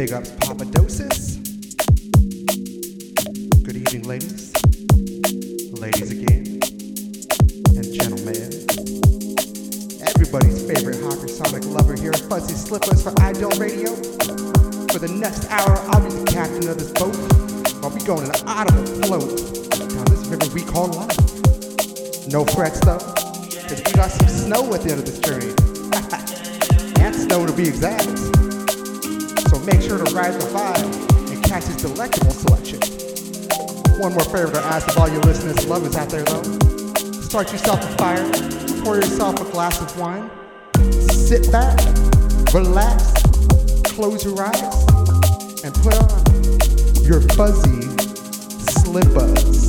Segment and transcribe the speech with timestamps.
[0.00, 1.36] Big ups, Papadosis.
[3.62, 4.50] Good evening, ladies.
[5.78, 6.58] Ladies again.
[7.76, 8.48] And gentlemen.
[10.00, 13.94] Everybody's favorite hypersonic lover here, Fuzzy Slippuhs for IDEAL Radio.
[14.88, 17.14] For the next hour, I'll be the captain of this boat
[17.82, 19.36] while we going an audible float
[19.90, 22.26] down this river we call life.
[22.26, 23.04] No frets though,
[23.44, 25.52] because we got some snow at the end of this journey.
[27.04, 28.29] Ant Snow to be exact.
[29.50, 32.78] So make sure to ride the vibe and catch his delectable selection.
[33.98, 36.44] One more favor to ask of all your listeners, lovers out there though.
[37.20, 38.30] Start yourself a fire,
[38.84, 40.30] pour yourself a glass of wine,
[41.10, 41.76] sit back,
[42.54, 43.12] relax,
[43.82, 44.86] close your eyes,
[45.64, 47.82] and put on your fuzzy
[48.70, 49.59] slippers.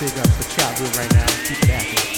[0.00, 1.26] big up the chat room right now.
[1.44, 2.17] Keep it active.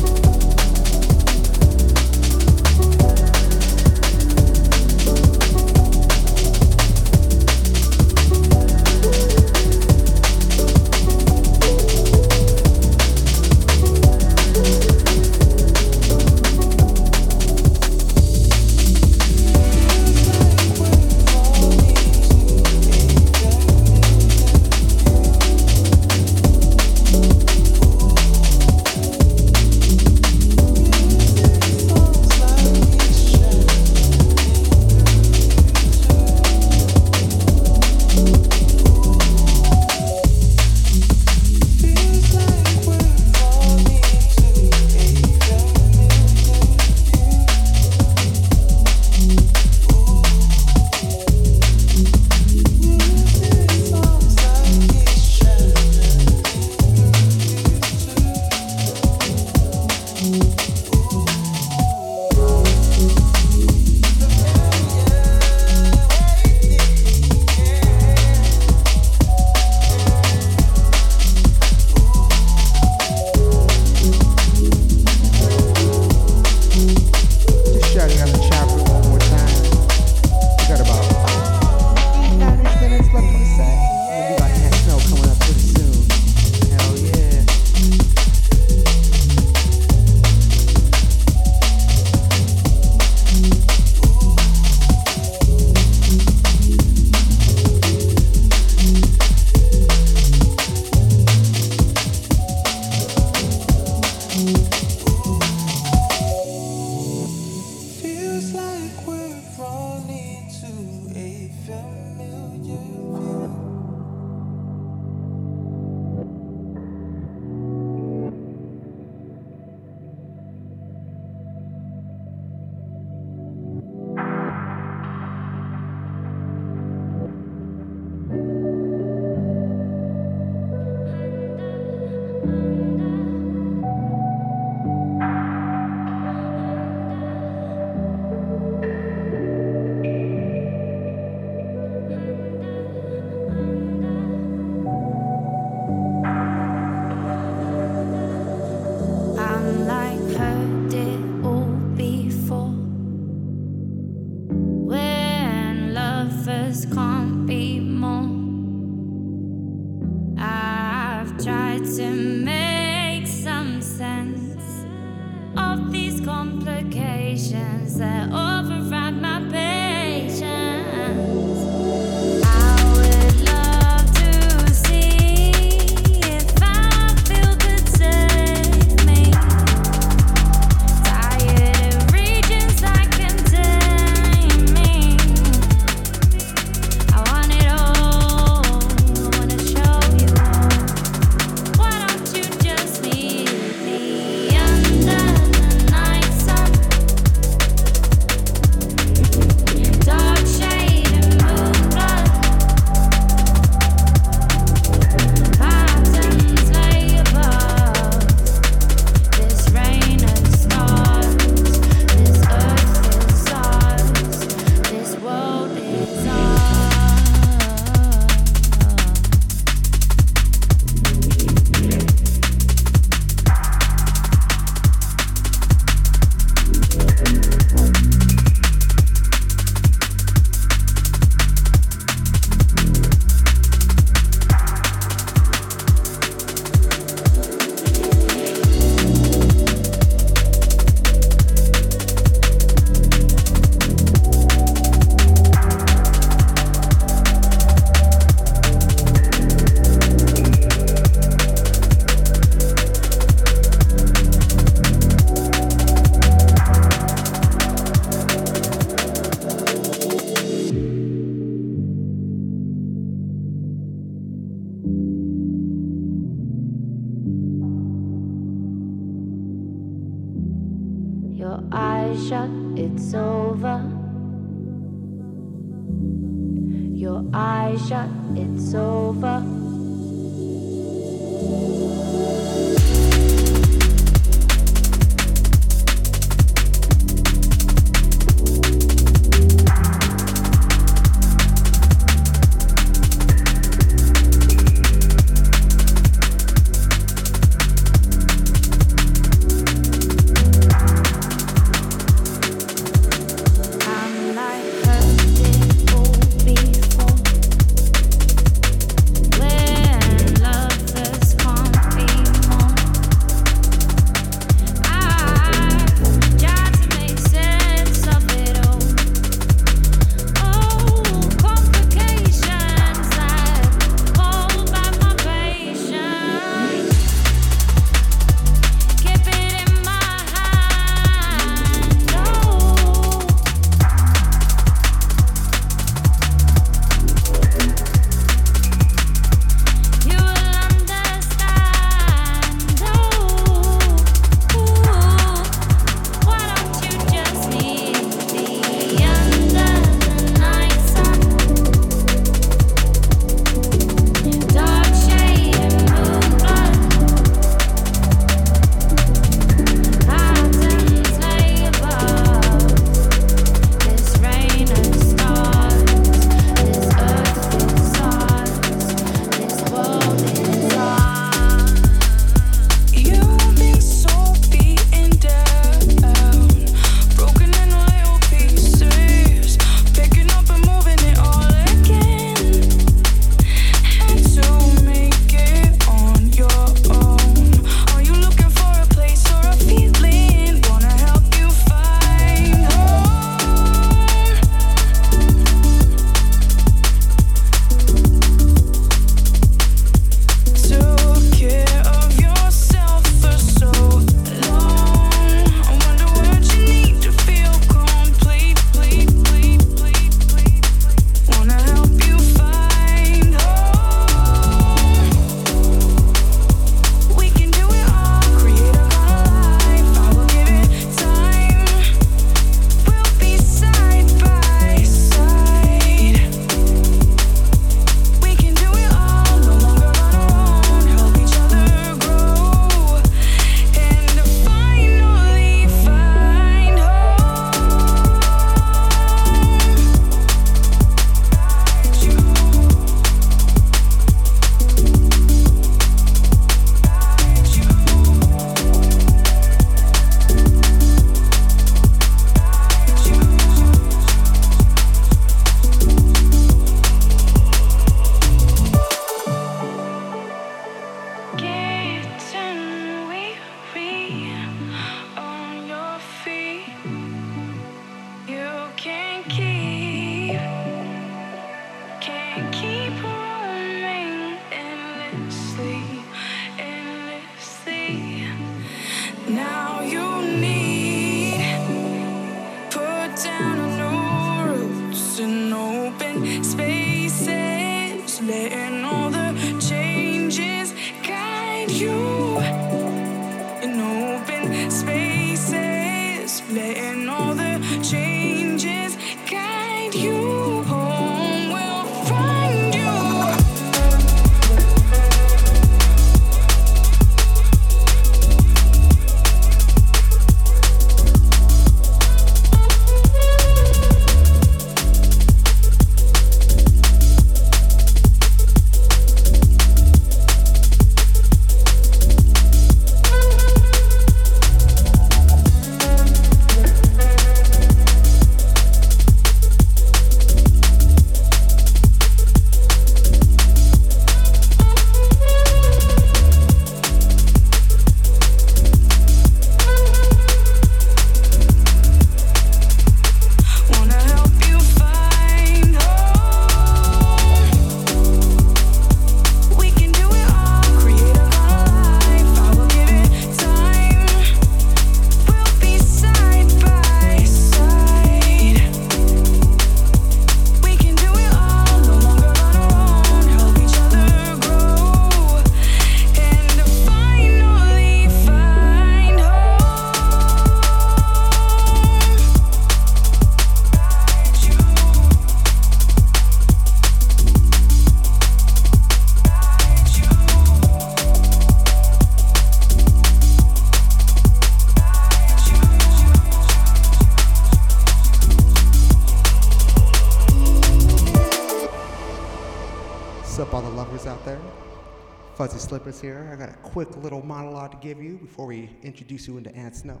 [595.90, 596.30] Slippuhs here.
[596.32, 599.76] I got a quick little monologue to give you before we introduce you into Ant
[599.76, 600.00] Snow.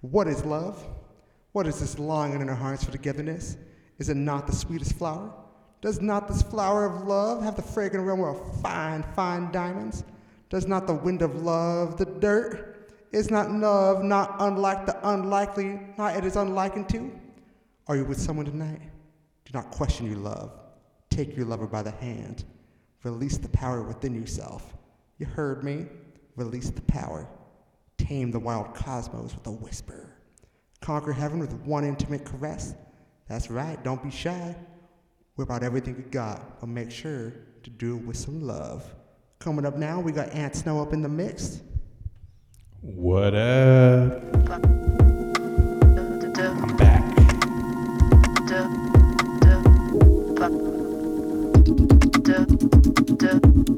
[0.00, 0.84] What is love?
[1.52, 3.56] What is this longing in our hearts for togetherness?
[3.98, 5.32] Is it not the sweetest flower?
[5.80, 10.04] Does not this flower of love have the fragrant aroma of fine, fine diamonds?
[10.48, 12.90] Does not the wind of love the dirt?
[13.10, 17.12] Is not love not unlike the unlikely, not it is unlikened to?
[17.88, 18.80] Are you with someone tonight?
[19.44, 20.52] Do not question your love.
[21.10, 22.44] Take your lover by the hand.
[23.02, 24.72] Release the power within yourself.
[25.22, 25.86] You heard me.
[26.34, 27.28] Release the power.
[27.96, 30.16] Tame the wild cosmos with a whisper.
[30.80, 32.74] Conquer heaven with one intimate caress.
[33.28, 34.56] That's right, don't be shy.
[35.36, 38.84] Whip out everything you got, but make sure to do it with some love.
[39.38, 41.60] Coming up now, we got Ant Snow up in the mix.
[42.80, 44.24] What up?
[46.36, 47.02] I'm back.
[53.22, 53.71] good,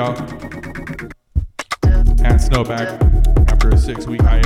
[0.00, 0.16] y'all?
[2.24, 2.88] Ant Snow back
[3.48, 4.39] after a six week hiatus.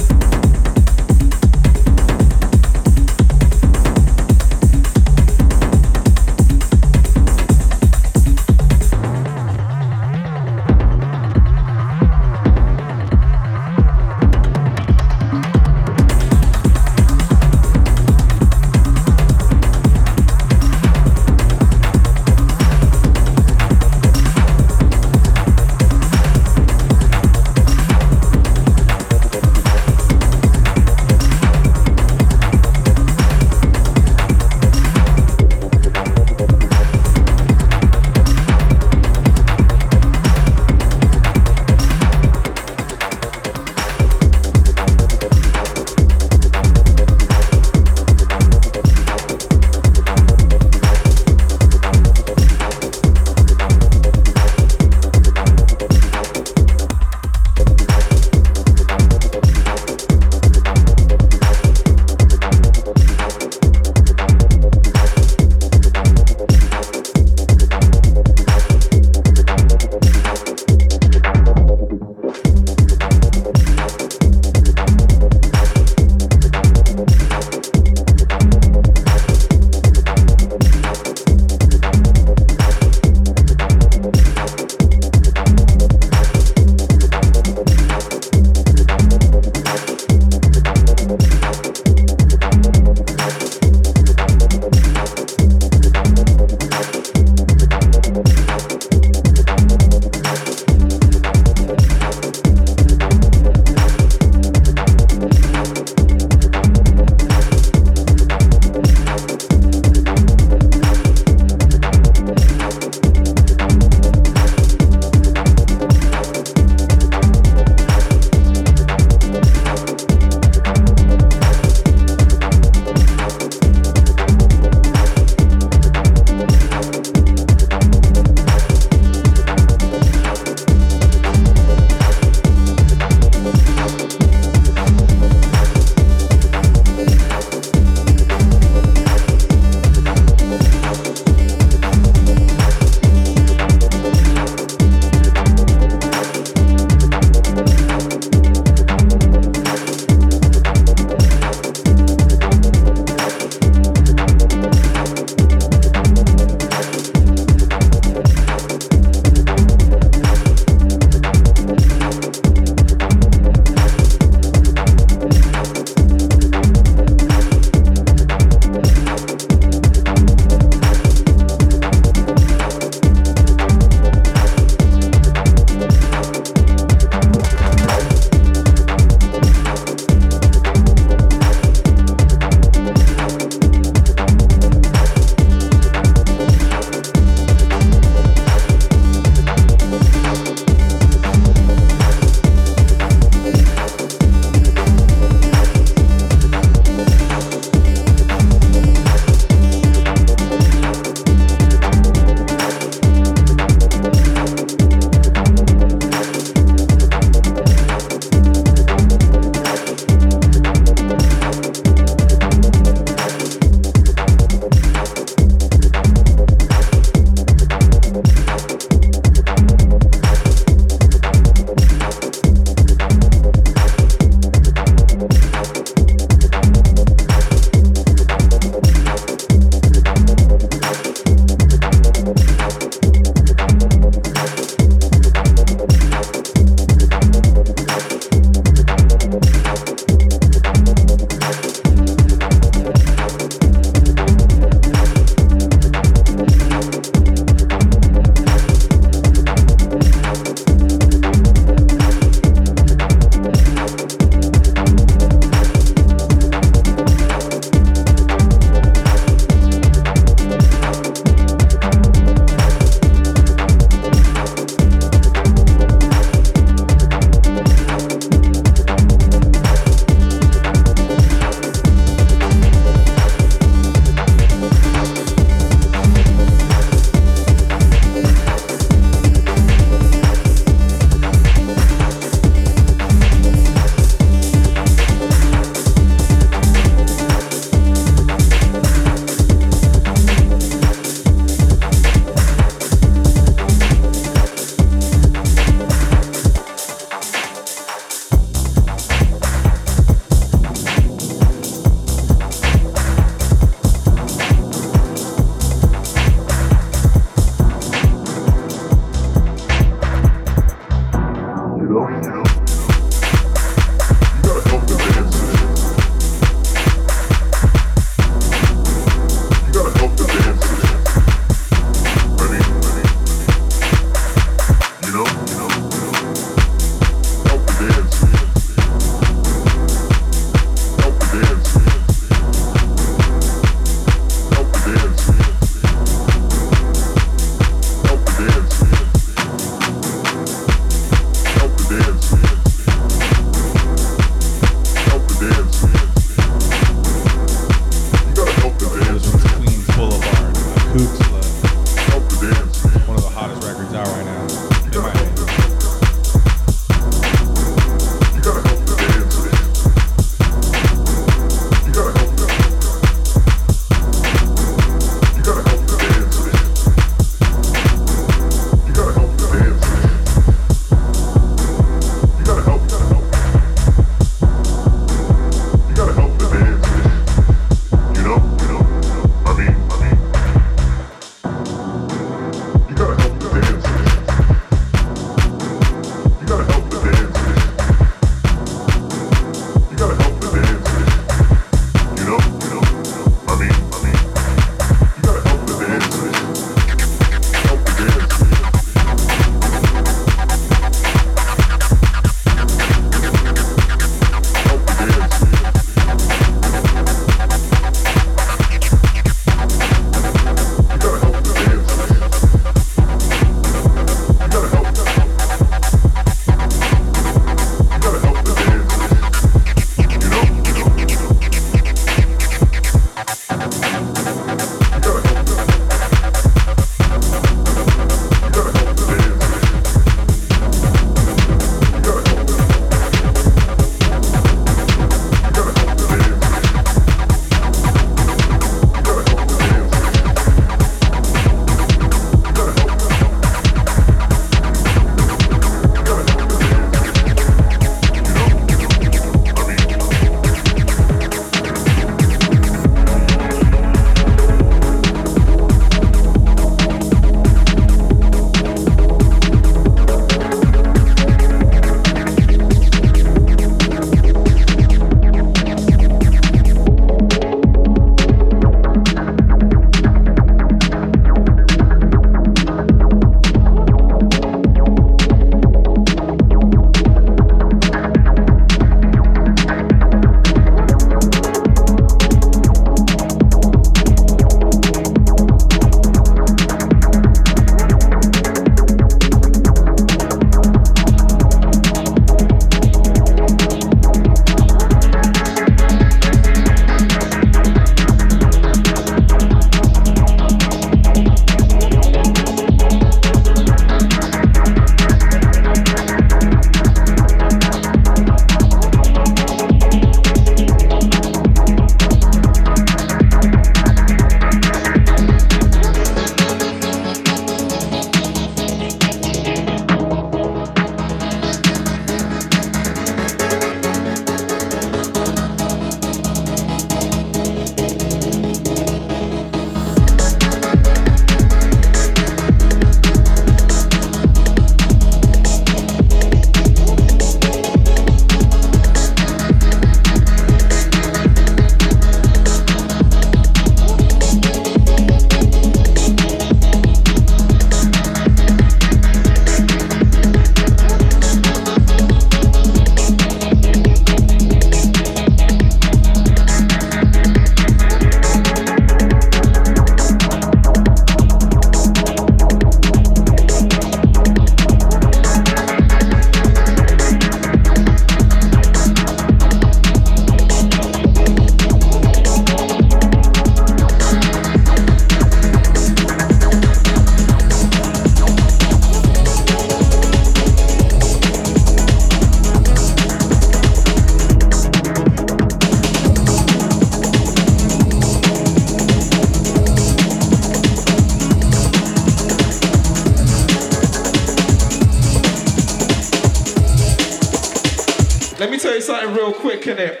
[599.51, 600.00] Quick quickening.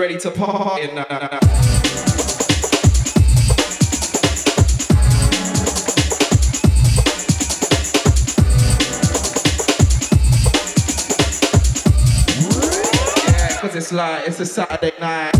[0.00, 0.86] ready to party.
[0.94, 1.40] Nah, nah, nah.
[13.60, 15.39] Cause it's like, it's a Saturday night.